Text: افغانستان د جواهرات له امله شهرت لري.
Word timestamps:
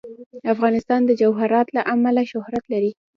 افغانستان 0.53 1.01
د 1.05 1.11
جواهرات 1.21 1.67
له 1.75 1.81
امله 1.93 2.21
شهرت 2.31 2.63
لري. 2.73 2.91